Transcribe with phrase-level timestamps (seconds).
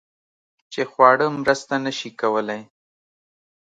[0.71, 2.61] چې خواړه مرسته نشي کولی